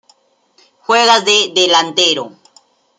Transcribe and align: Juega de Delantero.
Juega 0.87 1.17
de 1.27 1.37
Delantero. 1.55 2.25